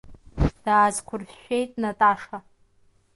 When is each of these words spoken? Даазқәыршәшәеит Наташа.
Даазқәыршәшәеит 0.63 1.71
Наташа. 1.81 2.37